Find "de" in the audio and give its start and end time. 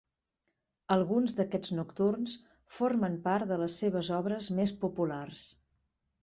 3.53-3.61